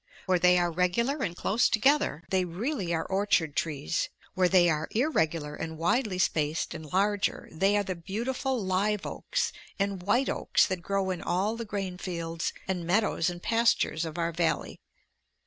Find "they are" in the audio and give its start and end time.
0.39-0.71, 4.49-4.87, 7.51-7.83